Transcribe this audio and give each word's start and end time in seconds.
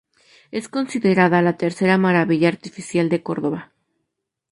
Es 0.49 0.67
considerada 0.67 1.43
la 1.43 1.57
tercera 1.57 1.99
Maravilla 1.99 2.47
Artificial 2.47 3.07
de 3.07 3.21
Córdoba. 3.21 3.71